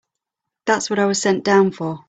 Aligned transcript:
That's 0.65 0.89
what 0.89 0.97
I 0.99 1.05
was 1.05 1.21
sent 1.21 1.43
down 1.43 1.69
for. 1.71 1.99